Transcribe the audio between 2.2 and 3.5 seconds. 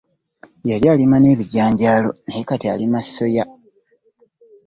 naye kati alima ssoya.